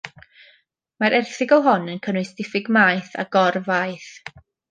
[1.03, 4.11] Mae'r erthygl hon yn cynnwys diffyg maeth a gor faeth.